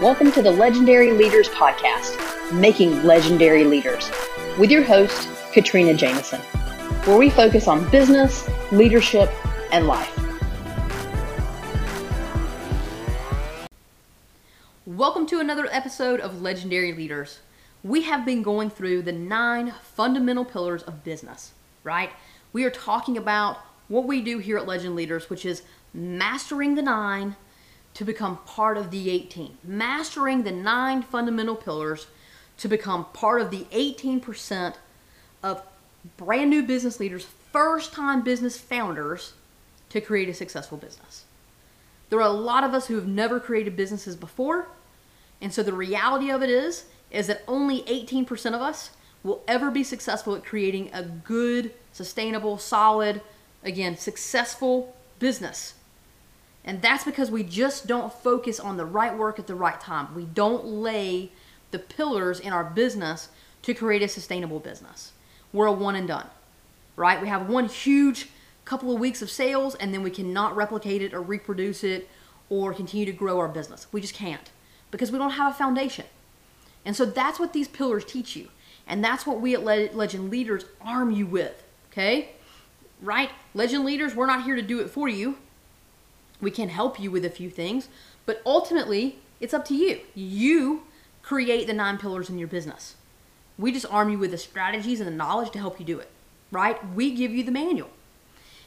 Welcome 0.00 0.30
to 0.30 0.42
the 0.42 0.52
Legendary 0.52 1.10
Leaders 1.10 1.48
Podcast, 1.48 2.52
Making 2.52 3.02
Legendary 3.02 3.64
Leaders, 3.64 4.08
with 4.56 4.70
your 4.70 4.84
host, 4.84 5.28
Katrina 5.52 5.92
Jameson, 5.92 6.40
where 7.02 7.18
we 7.18 7.28
focus 7.30 7.66
on 7.66 7.90
business, 7.90 8.48
leadership, 8.70 9.28
and 9.72 9.88
life. 9.88 10.16
Welcome 14.86 15.26
to 15.26 15.40
another 15.40 15.66
episode 15.72 16.20
of 16.20 16.42
Legendary 16.42 16.92
Leaders. 16.92 17.40
We 17.82 18.02
have 18.02 18.24
been 18.24 18.44
going 18.44 18.70
through 18.70 19.02
the 19.02 19.10
nine 19.10 19.74
fundamental 19.82 20.44
pillars 20.44 20.84
of 20.84 21.02
business, 21.02 21.54
right? 21.82 22.10
We 22.52 22.62
are 22.62 22.70
talking 22.70 23.16
about 23.16 23.58
what 23.88 24.04
we 24.04 24.20
do 24.20 24.38
here 24.38 24.58
at 24.58 24.66
Legend 24.68 24.94
Leaders, 24.94 25.28
which 25.28 25.44
is 25.44 25.62
mastering 25.92 26.76
the 26.76 26.82
nine 26.82 27.34
to 27.94 28.04
become 28.04 28.38
part 28.38 28.76
of 28.76 28.90
the 28.90 29.10
18. 29.10 29.58
Mastering 29.64 30.42
the 30.42 30.52
nine 30.52 31.02
fundamental 31.02 31.56
pillars 31.56 32.06
to 32.58 32.68
become 32.68 33.06
part 33.12 33.40
of 33.40 33.50
the 33.50 33.64
18% 33.72 34.74
of 35.42 35.62
brand 36.16 36.50
new 36.50 36.62
business 36.62 37.00
leaders, 37.00 37.26
first 37.52 37.92
time 37.92 38.22
business 38.22 38.58
founders 38.58 39.34
to 39.90 40.00
create 40.00 40.28
a 40.28 40.34
successful 40.34 40.78
business. 40.78 41.24
There 42.10 42.18
are 42.18 42.28
a 42.28 42.32
lot 42.32 42.64
of 42.64 42.74
us 42.74 42.86
who 42.86 42.96
have 42.96 43.06
never 43.06 43.40
created 43.40 43.76
businesses 43.76 44.16
before, 44.16 44.68
and 45.40 45.52
so 45.52 45.62
the 45.62 45.72
reality 45.72 46.30
of 46.30 46.42
it 46.42 46.50
is 46.50 46.84
is 47.10 47.26
that 47.26 47.42
only 47.48 47.82
18% 47.82 48.54
of 48.54 48.60
us 48.60 48.90
will 49.22 49.42
ever 49.48 49.70
be 49.70 49.82
successful 49.82 50.34
at 50.34 50.44
creating 50.44 50.90
a 50.92 51.02
good, 51.02 51.72
sustainable, 51.92 52.58
solid, 52.58 53.20
again, 53.62 53.96
successful 53.96 54.94
business. 55.18 55.74
And 56.68 56.82
that's 56.82 57.02
because 57.02 57.30
we 57.30 57.44
just 57.44 57.86
don't 57.86 58.12
focus 58.12 58.60
on 58.60 58.76
the 58.76 58.84
right 58.84 59.16
work 59.16 59.38
at 59.38 59.46
the 59.46 59.54
right 59.54 59.80
time. 59.80 60.14
We 60.14 60.24
don't 60.24 60.66
lay 60.66 61.32
the 61.70 61.78
pillars 61.78 62.38
in 62.38 62.52
our 62.52 62.62
business 62.62 63.30
to 63.62 63.72
create 63.72 64.02
a 64.02 64.08
sustainable 64.08 64.60
business. 64.60 65.12
We're 65.50 65.64
a 65.64 65.72
one 65.72 65.94
and 65.94 66.06
done, 66.06 66.26
right? 66.94 67.22
We 67.22 67.28
have 67.28 67.48
one 67.48 67.70
huge 67.70 68.28
couple 68.66 68.92
of 68.92 69.00
weeks 69.00 69.22
of 69.22 69.30
sales 69.30 69.76
and 69.76 69.94
then 69.94 70.02
we 70.02 70.10
cannot 70.10 70.54
replicate 70.56 71.00
it 71.00 71.14
or 71.14 71.22
reproduce 71.22 71.82
it 71.82 72.06
or 72.50 72.74
continue 72.74 73.06
to 73.06 73.12
grow 73.12 73.38
our 73.38 73.48
business. 73.48 73.86
We 73.90 74.02
just 74.02 74.12
can't 74.12 74.50
because 74.90 75.10
we 75.10 75.16
don't 75.16 75.30
have 75.30 75.54
a 75.54 75.56
foundation. 75.56 76.04
And 76.84 76.94
so 76.94 77.06
that's 77.06 77.40
what 77.40 77.54
these 77.54 77.66
pillars 77.66 78.04
teach 78.04 78.36
you. 78.36 78.48
And 78.86 79.02
that's 79.02 79.26
what 79.26 79.40
we 79.40 79.54
at 79.54 79.64
Legend 79.64 80.30
Leaders 80.30 80.66
arm 80.82 81.12
you 81.12 81.24
with, 81.24 81.62
okay? 81.90 82.32
Right? 83.00 83.30
Legend 83.54 83.86
Leaders, 83.86 84.14
we're 84.14 84.26
not 84.26 84.44
here 84.44 84.54
to 84.54 84.60
do 84.60 84.80
it 84.80 84.90
for 84.90 85.08
you. 85.08 85.38
We 86.40 86.50
can 86.50 86.68
help 86.68 87.00
you 87.00 87.10
with 87.10 87.24
a 87.24 87.30
few 87.30 87.50
things, 87.50 87.88
but 88.26 88.40
ultimately, 88.46 89.18
it's 89.40 89.54
up 89.54 89.64
to 89.66 89.74
you. 89.74 90.00
You 90.14 90.82
create 91.22 91.66
the 91.66 91.72
nine 91.72 91.98
pillars 91.98 92.30
in 92.30 92.38
your 92.38 92.48
business. 92.48 92.94
We 93.58 93.72
just 93.72 93.86
arm 93.90 94.08
you 94.08 94.18
with 94.18 94.30
the 94.30 94.38
strategies 94.38 95.00
and 95.00 95.08
the 95.08 95.14
knowledge 95.14 95.50
to 95.52 95.58
help 95.58 95.80
you 95.80 95.86
do 95.86 95.98
it, 95.98 96.10
right? 96.52 96.78
We 96.94 97.14
give 97.14 97.32
you 97.32 97.42
the 97.42 97.50
manual. 97.50 97.90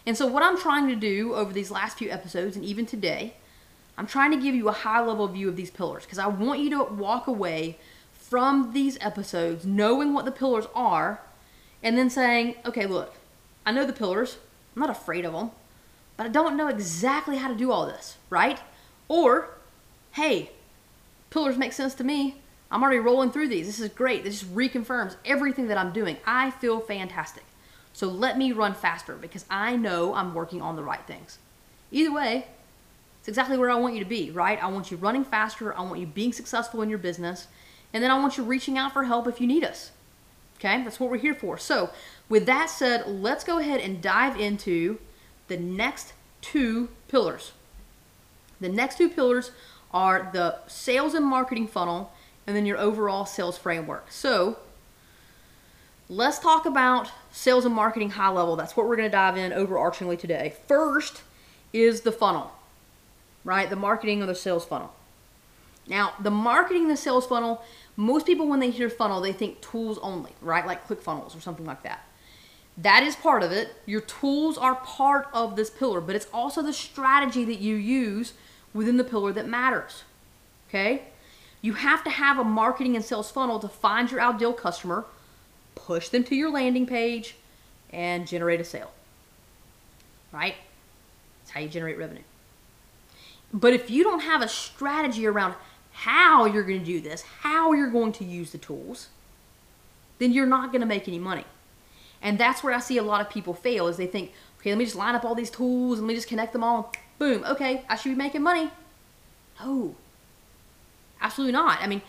And 0.06 0.18
so, 0.18 0.28
what 0.28 0.44
I'm 0.44 0.58
trying 0.58 0.88
to 0.90 0.96
do 0.96 1.34
over 1.34 1.54
these 1.54 1.72
last 1.72 1.98
few 1.98 2.10
episodes 2.10 2.56
and 2.56 2.66
even 2.66 2.86
today, 2.86 3.36
I'm 3.98 4.08
trying 4.08 4.32
to 4.32 4.38
give 4.38 4.56
you 4.56 4.68
a 4.68 4.74
high 4.74 5.02
level 5.04 5.28
view 5.28 5.48
of 5.48 5.56
these 5.56 5.72
pillars 5.72 6.04
because 6.04 6.20
I 6.20 6.28
want 6.28 6.60
you 6.60 6.70
to 6.72 6.84
walk 6.84 7.28
away 7.28 7.78
from 8.12 8.74
these 8.74 8.98
episodes 9.00 9.66
knowing 9.66 10.14
what 10.14 10.26
the 10.26 10.32
pillars 10.32 10.66
are 10.74 11.22
and 11.84 11.98
then 11.98 12.10
saying, 12.10 12.56
okay, 12.66 12.86
look, 12.86 13.16
I 13.66 13.72
know 13.72 13.86
the 13.86 13.94
pillars. 13.94 14.38
I'm 14.76 14.82
not 14.82 14.90
afraid 14.90 15.26
of 15.26 15.34
them 15.34 15.52
but 16.22 16.28
I 16.28 16.34
don't 16.34 16.56
know 16.56 16.68
exactly 16.68 17.38
how 17.38 17.48
to 17.48 17.56
do 17.56 17.72
all 17.72 17.88
this, 17.88 18.20
right? 18.30 18.60
Or, 19.08 19.56
hey, 20.12 20.52
pillars 21.32 21.58
make 21.58 21.74
sense 21.74 21.96
to 21.96 22.04
me. 22.04 22.36
I'm 22.70 22.84
already 22.84 23.00
rolling 23.00 23.32
through 23.32 23.48
these. 23.48 23.66
This 23.66 23.80
is 23.80 23.90
great. 23.90 24.24
This 24.24 24.42
just 24.42 24.56
reconfirms 24.56 25.16
everything 25.26 25.66
that 25.70 25.80
I'm 25.80 25.92
doing. 25.92 26.18
I 26.24 26.52
feel 26.52 26.80
fantastic. 26.80 27.42
So 27.92 28.08
let 28.08 28.38
me 28.38 28.52
run 28.52 28.76
faster 28.76 29.16
because 29.16 29.46
I 29.50 29.76
know 29.76 30.14
I'm 30.14 30.36
working 30.36 30.62
on 30.62 30.76
the 30.76 30.84
right 30.84 31.02
things. 31.08 31.40
Either 31.92 32.14
way, 32.14 32.46
it's 33.18 33.28
exactly 33.28 33.58
where 33.58 33.72
I 33.72 33.76
want 33.78 33.96
you 33.96 34.04
to 34.04 34.08
be, 34.08 34.30
right? 34.30 34.64
I 34.64 34.68
want 34.68 34.92
you 34.92 34.98
running 34.98 35.26
faster. 35.26 35.76
I 35.76 35.82
want 35.82 36.00
you 36.00 36.06
being 36.06 36.34
successful 36.34 36.84
in 36.84 36.90
your 36.92 37.00
business. 37.00 37.48
And 37.94 38.04
then 38.04 38.12
I 38.12 38.20
want 38.20 38.38
you 38.38 38.44
reaching 38.44 38.78
out 38.78 38.94
for 38.94 39.06
help 39.06 39.28
if 39.28 39.42
you 39.42 39.48
need 39.48 39.64
us. 39.64 39.90
Okay? 40.60 40.84
That's 40.84 41.00
what 41.00 41.10
we're 41.10 41.18
here 41.18 41.34
for. 41.34 41.58
So, 41.58 41.90
with 42.30 42.46
that 42.46 42.70
said, 42.70 43.08
let's 43.08 43.44
go 43.44 43.58
ahead 43.58 43.80
and 43.80 44.04
dive 44.04 44.40
into 44.40 45.00
the 45.52 45.58
next 45.58 46.14
two 46.42 46.90
pillars. 47.08 47.52
The 48.60 48.70
next 48.70 48.98
two 48.98 49.10
pillars 49.10 49.52
are 49.94 50.30
the 50.34 50.60
sales 50.68 51.14
and 51.14 51.26
marketing 51.26 51.68
funnel 51.68 52.12
and 52.48 52.56
then 52.56 52.66
your 52.66 52.78
overall 52.78 53.26
sales 53.26 53.58
framework. 53.58 54.12
So, 54.12 54.58
let's 56.10 56.40
talk 56.40 56.66
about 56.66 57.10
sales 57.32 57.66
and 57.66 57.74
marketing 57.74 58.12
high 58.12 58.30
level. 58.30 58.56
That's 58.56 58.76
what 58.76 58.88
we're 58.88 58.96
going 58.96 59.10
to 59.10 59.12
dive 59.12 59.38
in 59.38 59.52
overarchingly 59.52 60.20
today. 60.20 60.56
First 60.68 61.24
is 61.74 62.02
the 62.02 62.12
funnel, 62.12 62.52
right? 63.44 63.70
The 63.70 63.76
marketing 63.76 64.22
or 64.22 64.26
the 64.26 64.36
sales 64.36 64.66
funnel. 64.66 64.94
Now, 65.88 66.14
the 66.20 66.32
marketing 66.32 66.88
the 66.88 66.98
sales 66.98 67.26
funnel, 67.26 67.64
most 67.96 68.26
people 68.26 68.48
when 68.48 68.60
they 68.60 68.70
hear 68.70 68.90
funnel, 68.90 69.22
they 69.22 69.34
think 69.34 69.62
tools 69.62 69.98
only, 70.00 70.32
right? 70.42 70.66
Like 70.66 70.88
ClickFunnels 70.88 71.36
or 71.36 71.42
something 71.42 71.66
like 71.66 71.84
that. 71.84 72.06
That 72.78 73.04
is 73.04 73.16
part 73.16 73.44
of 73.44 73.52
it. 73.52 73.76
Your 73.86 74.02
tools 74.02 74.58
are 74.58 74.76
part 74.76 75.28
of 75.34 75.56
this 75.56 75.70
pillar, 75.70 76.02
but 76.02 76.16
it's 76.16 76.28
also 76.34 76.62
the 76.62 76.74
strategy 76.74 77.44
that 77.46 77.60
you 77.60 77.76
use 77.76 78.34
within 78.74 78.98
the 78.98 79.04
pillar 79.04 79.34
that 79.34 79.48
matters. 79.48 80.04
Okay? 80.70 81.04
You 81.62 81.74
have 81.74 82.04
to 82.06 82.10
have 82.10 82.40
a 82.40 82.44
marketing 82.44 82.96
and 82.96 83.06
sales 83.06 83.30
funnel 83.30 83.60
to 83.60 83.68
find 83.68 84.10
your 84.10 84.22
ideal 84.22 84.54
customer, 84.54 85.06
push 85.76 86.10
them 86.10 86.24
to 86.26 86.36
your 86.36 86.50
landing 86.50 86.88
page, 86.88 87.36
and 87.92 88.28
generate 88.28 88.62
a 88.62 88.64
sale. 88.64 88.92
Right? 90.32 90.56
That's 91.42 91.52
how 91.52 91.60
you 91.60 91.70
generate 91.70 91.98
revenue. 91.98 92.24
But 93.54 93.74
if 93.74 93.92
you 93.92 94.04
don't 94.04 94.22
have 94.22 94.42
a 94.42 94.48
strategy 94.48 95.28
around 95.28 95.56
how 95.92 96.46
you're 96.46 96.64
going 96.64 96.80
to 96.80 96.86
do 96.86 97.02
this, 97.02 97.22
how 97.42 97.74
you're 97.74 97.90
going 97.90 98.14
to 98.14 98.24
use 98.24 98.54
the 98.54 98.58
tools, 98.58 99.10
then 100.20 100.32
you're 100.32 100.46
not 100.46 100.72
going 100.72 100.82
to 100.82 100.88
make 100.88 101.08
any 101.08 101.20
money. 101.20 101.44
And 102.22 102.38
that's 102.38 102.64
where 102.64 102.74
I 102.74 102.80
see 102.80 102.98
a 102.98 103.04
lot 103.04 103.22
of 103.22 103.30
people 103.30 103.54
fail 103.54 103.88
is 103.88 103.98
they 103.98 104.08
think, 104.08 104.32
okay, 104.60 104.70
let 104.70 104.78
me 104.78 104.86
just 104.86 104.96
line 104.96 105.16
up 105.16 105.26
all 105.26 105.36
these 105.36 105.50
tools 105.50 105.98
and 105.98 106.08
let 106.08 106.14
me 106.14 106.16
just 106.16 106.28
connect 106.28 106.54
them 106.54 106.64
all. 106.64 106.94
Boom, 107.18 107.44
okay, 107.46 107.84
I 107.90 107.96
should 107.96 108.10
be 108.10 108.16
making 108.16 108.44
money. 108.44 108.70
No, 109.60 109.96
absolutely 111.20 111.54
not. 111.54 111.82
I 111.82 111.88
mean, 111.88 112.02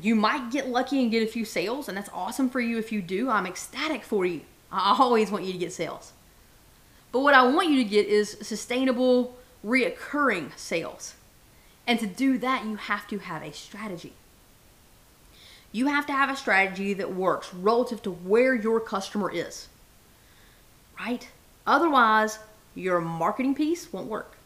you 0.00 0.14
might 0.14 0.50
get 0.50 0.68
lucky 0.68 1.02
and 1.02 1.10
get 1.10 1.22
a 1.22 1.26
few 1.26 1.44
sales, 1.44 1.88
and 1.88 1.96
that's 1.96 2.10
awesome 2.12 2.50
for 2.50 2.60
you 2.60 2.78
if 2.78 2.92
you 2.92 3.00
do. 3.00 3.30
I'm 3.30 3.46
ecstatic 3.46 4.02
for 4.02 4.26
you. 4.26 4.42
I 4.70 4.96
always 4.98 5.30
want 5.30 5.44
you 5.44 5.52
to 5.52 5.58
get 5.58 5.72
sales. 5.72 6.12
But 7.12 7.20
what 7.20 7.34
I 7.34 7.46
want 7.46 7.70
you 7.70 7.82
to 7.82 7.88
get 7.88 8.06
is 8.06 8.36
sustainable, 8.42 9.36
reoccurring 9.64 10.50
sales. 10.56 11.14
And 11.86 11.98
to 12.00 12.06
do 12.06 12.36
that, 12.38 12.64
you 12.64 12.76
have 12.76 13.06
to 13.08 13.18
have 13.18 13.42
a 13.42 13.52
strategy. 13.52 14.12
You 15.76 15.88
have 15.88 16.06
to 16.06 16.14
have 16.14 16.30
a 16.30 16.36
strategy 16.36 16.94
that 16.94 17.14
works 17.14 17.52
relative 17.52 18.00
to 18.04 18.10
where 18.10 18.54
your 18.54 18.80
customer 18.80 19.30
is. 19.30 19.68
Right? 20.98 21.28
Otherwise, 21.66 22.38
your 22.74 22.98
marketing 23.02 23.54
piece 23.54 23.92
won't 23.92 24.08
work. 24.08 24.38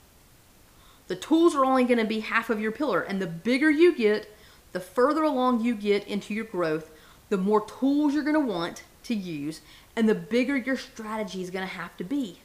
The 1.07 1.15
tools 1.15 1.55
are 1.55 1.65
only 1.65 1.85
going 1.85 2.01
to 2.01 2.05
be 2.05 2.19
half 2.19 2.51
of 2.51 2.61
your 2.61 2.73
pillar, 2.73 3.03
and 3.03 3.23
the 3.23 3.29
bigger 3.29 3.71
you 3.71 3.95
get, 3.95 4.37
the 4.73 4.81
further 4.81 5.23
along 5.23 5.63
you 5.63 5.77
get 5.77 6.05
into 6.09 6.35
your 6.35 6.47
growth, 6.47 6.91
the 7.29 7.37
more 7.37 7.65
tools 7.65 8.13
you're 8.13 8.25
going 8.25 8.35
to 8.35 8.53
want 8.53 8.83
to 9.05 9.15
use, 9.15 9.61
and 9.95 10.09
the 10.09 10.17
bigger 10.17 10.57
your 10.57 10.77
strategy 10.77 11.43
is 11.43 11.51
going 11.51 11.65
to 11.65 11.75
have 11.75 11.97
to 11.99 12.03
be. 12.03 12.41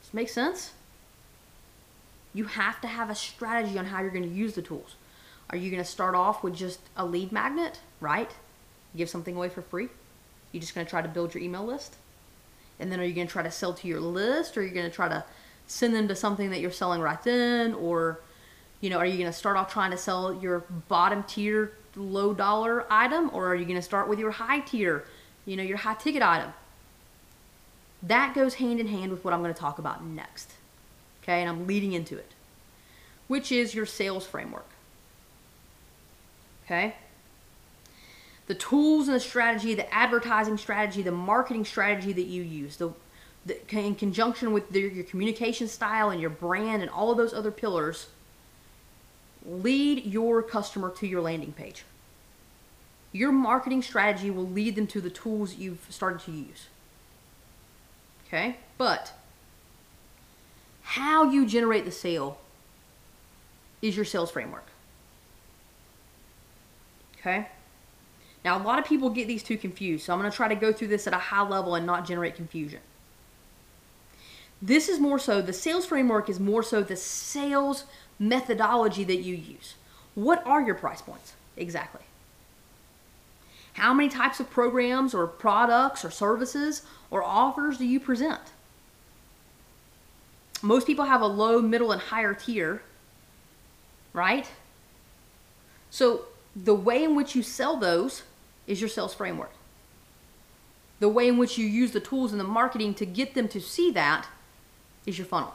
Does 0.00 0.08
this 0.08 0.14
make 0.14 0.30
sense? 0.30 0.72
You 2.32 2.44
have 2.44 2.80
to 2.80 2.88
have 2.88 3.10
a 3.10 3.14
strategy 3.14 3.78
on 3.78 3.84
how 3.84 4.00
you're 4.00 4.08
going 4.08 4.22
to 4.22 4.34
use 4.34 4.54
the 4.54 4.62
tools. 4.62 4.94
Are 5.50 5.56
you 5.56 5.70
going 5.70 5.82
to 5.82 5.88
start 5.88 6.14
off 6.14 6.42
with 6.42 6.54
just 6.54 6.80
a 6.96 7.04
lead 7.04 7.32
magnet, 7.32 7.80
right? 8.00 8.30
Give 8.96 9.10
something 9.10 9.36
away 9.36 9.48
for 9.48 9.62
free? 9.62 9.88
You're 10.52 10.60
just 10.60 10.74
going 10.74 10.86
to 10.86 10.90
try 10.90 11.02
to 11.02 11.08
build 11.08 11.34
your 11.34 11.42
email 11.42 11.64
list? 11.64 11.96
And 12.78 12.90
then 12.90 13.00
are 13.00 13.04
you 13.04 13.12
going 13.12 13.26
to 13.26 13.32
try 13.32 13.42
to 13.42 13.50
sell 13.50 13.74
to 13.74 13.88
your 13.88 14.00
list 14.00 14.56
or 14.56 14.60
are 14.60 14.64
you 14.64 14.72
going 14.72 14.88
to 14.88 14.94
try 14.94 15.08
to 15.08 15.24
send 15.66 15.94
them 15.94 16.08
to 16.08 16.16
something 16.16 16.50
that 16.50 16.60
you're 16.60 16.70
selling 16.70 17.00
right 17.00 17.22
then 17.22 17.74
or 17.74 18.20
you 18.80 18.88
know, 18.88 18.96
are 18.96 19.06
you 19.06 19.18
going 19.18 19.30
to 19.30 19.32
start 19.32 19.56
off 19.56 19.70
trying 19.70 19.90
to 19.90 19.96
sell 19.96 20.32
your 20.34 20.60
bottom 20.88 21.22
tier 21.24 21.72
low 21.96 22.32
dollar 22.32 22.86
item 22.90 23.30
or 23.34 23.48
are 23.48 23.54
you 23.54 23.64
going 23.64 23.76
to 23.76 23.82
start 23.82 24.08
with 24.08 24.18
your 24.18 24.30
high 24.30 24.60
tier, 24.60 25.04
you 25.44 25.56
know, 25.56 25.62
your 25.62 25.76
high 25.76 25.94
ticket 25.94 26.22
item? 26.22 26.52
That 28.02 28.34
goes 28.34 28.54
hand 28.54 28.80
in 28.80 28.86
hand 28.86 29.10
with 29.10 29.22
what 29.24 29.34
I'm 29.34 29.42
going 29.42 29.52
to 29.52 29.60
talk 29.60 29.78
about 29.78 30.02
next. 30.02 30.52
Okay? 31.22 31.40
And 31.40 31.50
I'm 31.50 31.66
leading 31.66 31.92
into 31.92 32.16
it, 32.16 32.32
which 33.28 33.52
is 33.52 33.74
your 33.74 33.84
sales 33.84 34.26
framework. 34.26 34.66
Okay? 36.70 36.94
The 38.46 38.54
tools 38.54 39.08
and 39.08 39.16
the 39.16 39.20
strategy, 39.20 39.74
the 39.74 39.92
advertising 39.92 40.56
strategy, 40.56 41.02
the 41.02 41.10
marketing 41.10 41.64
strategy 41.64 42.12
that 42.12 42.26
you 42.26 42.42
use, 42.42 42.76
the, 42.76 42.92
the 43.44 43.58
in 43.76 43.96
conjunction 43.96 44.52
with 44.52 44.70
the, 44.70 44.80
your 44.80 45.04
communication 45.04 45.66
style 45.66 46.10
and 46.10 46.20
your 46.20 46.30
brand 46.30 46.82
and 46.82 46.90
all 46.90 47.10
of 47.10 47.16
those 47.16 47.34
other 47.34 47.50
pillars, 47.50 48.08
lead 49.44 50.04
your 50.04 50.42
customer 50.42 50.90
to 50.90 51.06
your 51.06 51.20
landing 51.20 51.52
page. 51.52 51.84
Your 53.12 53.32
marketing 53.32 53.82
strategy 53.82 54.30
will 54.30 54.46
lead 54.46 54.76
them 54.76 54.86
to 54.88 55.00
the 55.00 55.10
tools 55.10 55.56
you've 55.56 55.84
started 55.88 56.20
to 56.20 56.30
use. 56.30 56.68
Okay? 58.28 58.58
But 58.78 59.12
how 60.82 61.24
you 61.24 61.46
generate 61.46 61.84
the 61.84 61.90
sale 61.90 62.38
is 63.82 63.96
your 63.96 64.04
sales 64.04 64.30
framework. 64.30 64.69
Okay? 67.20 67.48
Now, 68.44 68.56
a 68.56 68.62
lot 68.62 68.78
of 68.78 68.86
people 68.86 69.10
get 69.10 69.28
these 69.28 69.42
two 69.42 69.58
confused, 69.58 70.04
so 70.04 70.12
I'm 70.12 70.18
going 70.18 70.30
to 70.30 70.36
try 70.36 70.48
to 70.48 70.54
go 70.54 70.72
through 70.72 70.88
this 70.88 71.06
at 71.06 71.12
a 71.12 71.18
high 71.18 71.46
level 71.46 71.74
and 71.74 71.84
not 71.84 72.06
generate 72.06 72.34
confusion. 72.34 72.80
This 74.62 74.88
is 74.88 74.98
more 74.98 75.18
so, 75.18 75.40
the 75.40 75.52
sales 75.52 75.86
framework 75.86 76.28
is 76.28 76.40
more 76.40 76.62
so 76.62 76.82
the 76.82 76.96
sales 76.96 77.84
methodology 78.18 79.04
that 79.04 79.16
you 79.16 79.34
use. 79.34 79.74
What 80.14 80.46
are 80.46 80.62
your 80.62 80.74
price 80.74 81.02
points 81.02 81.34
exactly? 81.56 82.02
How 83.74 83.94
many 83.94 84.08
types 84.08 84.40
of 84.40 84.50
programs 84.50 85.14
or 85.14 85.26
products 85.26 86.04
or 86.04 86.10
services 86.10 86.82
or 87.10 87.22
offers 87.22 87.78
do 87.78 87.86
you 87.86 88.00
present? 88.00 88.40
Most 90.62 90.86
people 90.86 91.06
have 91.06 91.22
a 91.22 91.26
low, 91.26 91.62
middle, 91.62 91.92
and 91.92 92.00
higher 92.00 92.34
tier, 92.34 92.82
right? 94.12 94.46
So 95.88 96.26
the 96.54 96.74
way 96.74 97.04
in 97.04 97.14
which 97.14 97.34
you 97.34 97.42
sell 97.42 97.76
those 97.76 98.22
is 98.66 98.80
your 98.80 98.88
sales 98.88 99.14
framework. 99.14 99.52
The 100.98 101.08
way 101.08 101.28
in 101.28 101.38
which 101.38 101.56
you 101.56 101.66
use 101.66 101.92
the 101.92 102.00
tools 102.00 102.32
and 102.32 102.40
the 102.40 102.44
marketing 102.44 102.94
to 102.94 103.06
get 103.06 103.34
them 103.34 103.48
to 103.48 103.60
see 103.60 103.90
that 103.92 104.28
is 105.06 105.18
your 105.18 105.26
funnel. 105.26 105.54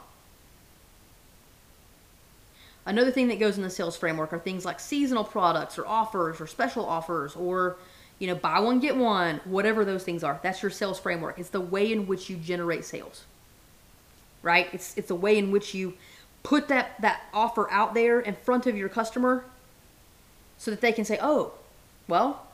Another 2.84 3.10
thing 3.10 3.28
that 3.28 3.40
goes 3.40 3.56
in 3.56 3.62
the 3.62 3.70
sales 3.70 3.96
framework 3.96 4.32
are 4.32 4.38
things 4.38 4.64
like 4.64 4.78
seasonal 4.78 5.24
products 5.24 5.78
or 5.78 5.86
offers 5.86 6.40
or 6.40 6.46
special 6.46 6.84
offers 6.84 7.34
or 7.34 7.76
you 8.18 8.28
know 8.28 8.34
buy 8.34 8.60
one 8.60 8.80
get 8.80 8.96
one, 8.96 9.40
whatever 9.44 9.84
those 9.84 10.04
things 10.04 10.22
are. 10.22 10.38
That's 10.42 10.62
your 10.62 10.70
sales 10.70 10.98
framework. 10.98 11.38
It's 11.38 11.50
the 11.50 11.60
way 11.60 11.92
in 11.92 12.06
which 12.06 12.30
you 12.30 12.36
generate 12.36 12.84
sales. 12.84 13.24
Right? 14.42 14.68
It's 14.72 14.96
it's 14.96 15.10
a 15.10 15.16
way 15.16 15.36
in 15.36 15.50
which 15.50 15.74
you 15.74 15.94
put 16.44 16.68
that 16.68 17.00
that 17.00 17.22
offer 17.34 17.68
out 17.70 17.94
there 17.94 18.20
in 18.20 18.34
front 18.36 18.66
of 18.66 18.76
your 18.76 18.88
customer 18.88 19.44
so 20.58 20.70
that 20.70 20.80
they 20.80 20.92
can 20.92 21.04
say, 21.04 21.18
"Oh, 21.20 21.52
well, 22.08 22.46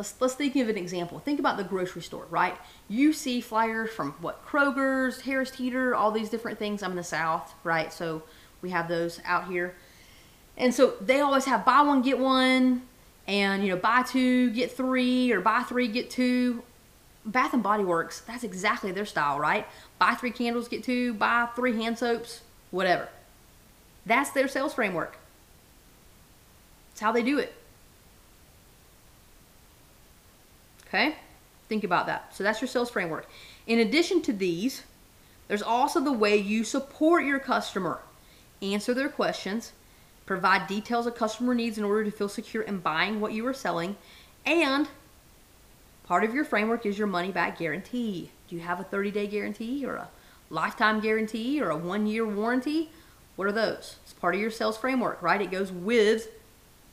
let's 0.00 0.14
let's 0.20 0.34
think 0.34 0.56
of 0.56 0.68
an 0.68 0.78
example. 0.78 1.18
Think 1.18 1.38
about 1.38 1.58
the 1.58 1.64
grocery 1.64 2.00
store, 2.00 2.26
right? 2.30 2.56
You 2.88 3.12
see 3.12 3.42
flyers 3.42 3.90
from 3.90 4.12
what 4.20 4.44
Kroger's, 4.46 5.20
Harris 5.20 5.50
Teeter, 5.50 5.94
all 5.94 6.10
these 6.10 6.30
different 6.30 6.58
things. 6.58 6.82
I'm 6.82 6.92
in 6.92 6.96
the 6.96 7.04
South, 7.04 7.52
right? 7.64 7.92
So 7.92 8.22
we 8.62 8.70
have 8.70 8.88
those 8.88 9.20
out 9.26 9.48
here, 9.48 9.74
and 10.56 10.74
so 10.74 10.94
they 11.02 11.20
always 11.20 11.44
have 11.44 11.66
buy 11.66 11.82
one 11.82 12.00
get 12.00 12.18
one, 12.18 12.82
and 13.28 13.62
you 13.62 13.68
know 13.68 13.76
buy 13.76 14.02
two 14.02 14.50
get 14.50 14.72
three 14.72 15.30
or 15.32 15.40
buy 15.40 15.62
three 15.62 15.86
get 15.88 16.08
two. 16.10 16.62
Bath 17.26 17.52
and 17.52 17.62
Body 17.62 17.84
Works, 17.84 18.20
that's 18.20 18.44
exactly 18.44 18.92
their 18.92 19.04
style, 19.04 19.38
right? 19.38 19.66
Buy 19.98 20.14
three 20.14 20.30
candles, 20.30 20.68
get 20.68 20.82
two. 20.82 21.12
Buy 21.12 21.48
three 21.54 21.76
hand 21.76 21.98
soaps, 21.98 22.40
whatever. 22.70 23.08
That's 24.06 24.30
their 24.30 24.48
sales 24.48 24.72
framework. 24.72 25.18
It's 27.00 27.04
how 27.06 27.12
they 27.12 27.22
do 27.22 27.38
it. 27.38 27.54
Okay? 30.86 31.16
Think 31.66 31.82
about 31.82 32.04
that. 32.08 32.36
So 32.36 32.44
that's 32.44 32.60
your 32.60 32.68
sales 32.68 32.90
framework. 32.90 33.26
In 33.66 33.78
addition 33.78 34.20
to 34.20 34.34
these, 34.34 34.82
there's 35.48 35.62
also 35.62 35.98
the 36.00 36.12
way 36.12 36.36
you 36.36 36.62
support 36.62 37.24
your 37.24 37.38
customer, 37.38 38.00
answer 38.60 38.92
their 38.92 39.08
questions, 39.08 39.72
provide 40.26 40.66
details 40.66 41.06
of 41.06 41.14
customer 41.14 41.54
needs 41.54 41.78
in 41.78 41.84
order 41.84 42.04
to 42.04 42.10
feel 42.10 42.28
secure 42.28 42.64
in 42.64 42.80
buying 42.80 43.18
what 43.18 43.32
you 43.32 43.46
are 43.46 43.54
selling, 43.54 43.96
and 44.44 44.86
part 46.04 46.22
of 46.22 46.34
your 46.34 46.44
framework 46.44 46.84
is 46.84 46.98
your 46.98 47.06
money 47.06 47.32
back 47.32 47.58
guarantee. 47.58 48.30
Do 48.46 48.56
you 48.56 48.60
have 48.60 48.78
a 48.78 48.84
30 48.84 49.10
day 49.10 49.26
guarantee 49.26 49.86
or 49.86 49.94
a 49.94 50.10
lifetime 50.50 51.00
guarantee 51.00 51.62
or 51.62 51.70
a 51.70 51.78
one 51.78 52.06
year 52.06 52.26
warranty? 52.26 52.90
What 53.36 53.48
are 53.48 53.52
those? 53.52 53.96
It's 54.02 54.12
part 54.12 54.34
of 54.34 54.40
your 54.42 54.50
sales 54.50 54.76
framework, 54.76 55.22
right? 55.22 55.40
It 55.40 55.50
goes 55.50 55.72
with 55.72 56.28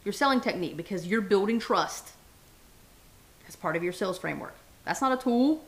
your 0.08 0.14
selling 0.14 0.40
technique 0.40 0.78
because 0.78 1.06
you're 1.06 1.20
building 1.20 1.60
trust 1.60 2.14
as 3.46 3.58
part 3.58 3.76
of 3.76 3.84
your 3.84 3.92
sales 3.92 4.18
framework. 4.18 4.56
That's 4.86 5.02
not 5.02 5.12
a 5.12 5.22
tool. 5.22 5.66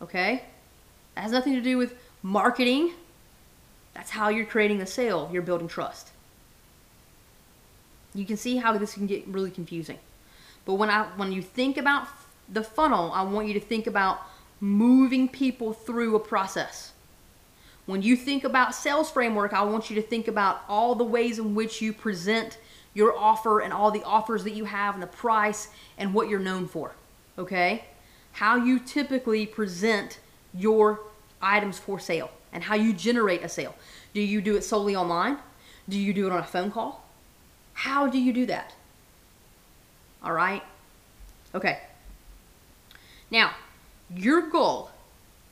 Okay? 0.00 0.42
That 1.14 1.20
has 1.20 1.32
nothing 1.32 1.52
to 1.52 1.60
do 1.60 1.76
with 1.76 1.94
marketing. 2.22 2.94
That's 3.92 4.08
how 4.08 4.30
you're 4.30 4.46
creating 4.46 4.78
the 4.78 4.86
sale. 4.86 5.28
You're 5.30 5.42
building 5.42 5.68
trust. 5.68 6.08
You 8.14 8.24
can 8.24 8.38
see 8.38 8.56
how 8.56 8.78
this 8.78 8.94
can 8.94 9.06
get 9.06 9.28
really 9.28 9.50
confusing. 9.50 9.98
But 10.64 10.74
when 10.74 10.88
I 10.88 11.04
when 11.16 11.30
you 11.30 11.42
think 11.42 11.76
about 11.76 12.08
the 12.48 12.62
funnel, 12.62 13.12
I 13.12 13.22
want 13.22 13.48
you 13.48 13.54
to 13.54 13.60
think 13.60 13.86
about 13.86 14.18
moving 14.60 15.28
people 15.28 15.74
through 15.74 16.16
a 16.16 16.20
process. 16.20 16.91
When 17.86 18.02
you 18.02 18.16
think 18.16 18.44
about 18.44 18.74
sales 18.74 19.10
framework, 19.10 19.52
I 19.52 19.62
want 19.62 19.90
you 19.90 19.96
to 19.96 20.02
think 20.02 20.28
about 20.28 20.62
all 20.68 20.94
the 20.94 21.04
ways 21.04 21.38
in 21.38 21.54
which 21.54 21.82
you 21.82 21.92
present 21.92 22.58
your 22.94 23.16
offer 23.16 23.60
and 23.60 23.72
all 23.72 23.90
the 23.90 24.04
offers 24.04 24.44
that 24.44 24.52
you 24.52 24.64
have 24.66 24.94
and 24.94 25.02
the 25.02 25.08
price 25.08 25.68
and 25.98 26.14
what 26.14 26.28
you're 26.28 26.38
known 26.38 26.68
for. 26.68 26.92
Okay? 27.38 27.84
How 28.32 28.56
you 28.56 28.78
typically 28.78 29.46
present 29.46 30.20
your 30.54 31.00
items 31.40 31.78
for 31.78 31.98
sale 31.98 32.30
and 32.52 32.62
how 32.62 32.74
you 32.74 32.92
generate 32.92 33.42
a 33.42 33.48
sale. 33.48 33.74
Do 34.14 34.20
you 34.20 34.40
do 34.40 34.56
it 34.56 34.62
solely 34.62 34.94
online? 34.94 35.38
Do 35.88 35.98
you 35.98 36.12
do 36.12 36.26
it 36.26 36.32
on 36.32 36.38
a 36.38 36.46
phone 36.46 36.70
call? 36.70 37.04
How 37.72 38.06
do 38.06 38.18
you 38.18 38.32
do 38.32 38.46
that? 38.46 38.74
All 40.22 40.32
right? 40.32 40.62
Okay. 41.54 41.80
Now, 43.30 43.52
your 44.14 44.42
goal 44.42 44.90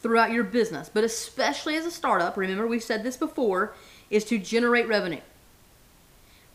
throughout 0.01 0.33
your 0.33 0.45
business, 0.45 0.91
but 0.93 1.05
especially 1.05 1.77
as 1.77 1.85
a 1.85 1.91
startup, 1.91 2.37
remember 2.37 2.67
we've 2.67 2.83
said 2.83 3.03
this 3.03 3.17
before, 3.17 3.75
is 4.09 4.25
to 4.25 4.39
generate 4.39 4.89
revenue. 4.89 5.21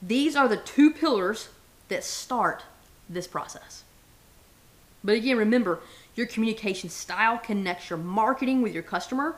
These 0.01 0.35
are 0.35 0.47
the 0.47 0.57
two 0.57 0.91
pillars 0.91 1.49
that 1.87 2.03
start 2.03 2.63
this 3.09 3.27
process. 3.27 3.83
But 5.03 5.15
again, 5.15 5.37
remember, 5.37 5.79
your 6.15 6.25
communication 6.25 6.89
style 6.89 7.37
connects 7.37 7.89
your 7.89 7.99
marketing 7.99 8.61
with 8.61 8.73
your 8.73 8.83
customer. 8.83 9.35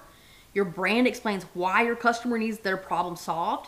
Your 0.53 0.65
brand 0.65 1.07
explains 1.07 1.43
why 1.53 1.83
your 1.83 1.95
customer 1.95 2.37
needs 2.37 2.59
their 2.59 2.77
problem 2.77 3.17
solved. 3.17 3.67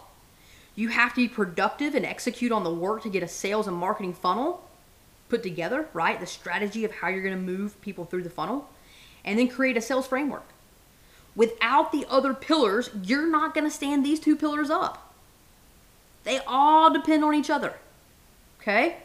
You 0.75 0.89
have 0.89 1.13
to 1.15 1.21
be 1.21 1.27
productive 1.27 1.95
and 1.95 2.05
execute 2.05 2.53
on 2.53 2.63
the 2.63 2.73
work 2.73 3.03
to 3.03 3.09
get 3.09 3.23
a 3.23 3.27
sales 3.27 3.67
and 3.67 3.75
marketing 3.75 4.13
funnel 4.13 4.63
put 5.27 5.43
together, 5.43 5.87
right? 5.93 6.19
The 6.19 6.25
strategy 6.25 6.85
of 6.85 6.91
how 6.91 7.09
you're 7.09 7.23
going 7.23 7.35
to 7.35 7.41
move 7.41 7.79
people 7.81 8.05
through 8.05 8.23
the 8.23 8.29
funnel, 8.29 8.69
and 9.23 9.37
then 9.37 9.47
create 9.47 9.77
a 9.77 9.81
sales 9.81 10.07
framework. 10.07 10.45
Without 11.35 11.91
the 11.91 12.05
other 12.09 12.33
pillars, 12.33 12.89
you're 13.03 13.29
not 13.29 13.53
going 13.53 13.63
to 13.65 13.71
stand 13.71 14.05
these 14.05 14.19
two 14.19 14.35
pillars 14.35 14.69
up. 14.69 15.13
They 16.23 16.39
all 16.45 16.91
depend 16.91 17.23
on 17.23 17.33
each 17.33 17.49
other. 17.49 17.75
Okay? 18.61 18.97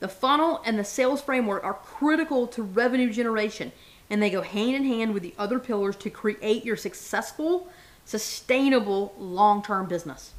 The 0.00 0.08
funnel 0.08 0.62
and 0.64 0.78
the 0.78 0.84
sales 0.84 1.20
framework 1.20 1.64
are 1.64 1.74
critical 1.74 2.46
to 2.48 2.62
revenue 2.62 3.12
generation, 3.12 3.72
and 4.08 4.22
they 4.22 4.30
go 4.30 4.42
hand 4.42 4.76
in 4.76 4.84
hand 4.84 5.14
with 5.14 5.22
the 5.22 5.34
other 5.38 5.58
pillars 5.58 5.96
to 5.96 6.10
create 6.10 6.64
your 6.64 6.76
successful, 6.76 7.68
sustainable, 8.04 9.14
long 9.18 9.62
term 9.62 9.86
business. 9.86 10.32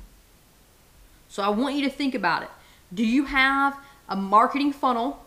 So 1.27 1.43
I 1.43 1.49
want 1.49 1.75
you 1.75 1.83
to 1.83 1.89
think 1.89 2.15
about 2.15 2.43
it. 2.43 2.49
Do 2.93 3.05
you 3.05 3.25
have 3.25 3.77
a 4.07 4.15
marketing 4.15 4.73
funnel 4.73 5.23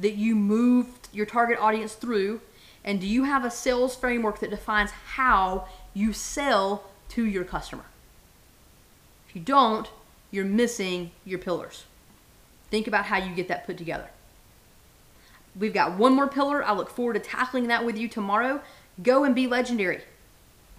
that 0.00 0.14
you 0.14 0.34
move 0.34 0.86
your 1.12 1.26
target 1.26 1.58
audience 1.60 1.94
through? 1.94 2.40
And 2.84 3.00
do 3.00 3.06
you 3.06 3.24
have 3.24 3.44
a 3.44 3.50
sales 3.50 3.94
framework 3.94 4.40
that 4.40 4.50
defines 4.50 4.90
how 4.90 5.68
you 5.94 6.12
sell 6.12 6.84
to 7.10 7.24
your 7.24 7.44
customer? 7.44 7.84
If 9.28 9.36
you 9.36 9.42
don't, 9.42 9.88
you're 10.30 10.44
missing 10.44 11.10
your 11.24 11.38
pillars. 11.38 11.84
Think 12.70 12.86
about 12.86 13.06
how 13.06 13.18
you 13.18 13.34
get 13.34 13.48
that 13.48 13.66
put 13.66 13.76
together. 13.76 14.10
We've 15.58 15.74
got 15.74 15.98
one 15.98 16.14
more 16.14 16.28
pillar. 16.28 16.64
I 16.64 16.72
look 16.72 16.90
forward 16.90 17.14
to 17.14 17.20
tackling 17.20 17.66
that 17.68 17.84
with 17.84 17.98
you 17.98 18.08
tomorrow. 18.08 18.60
Go 19.02 19.24
and 19.24 19.34
be 19.34 19.46
legendary. 19.46 20.02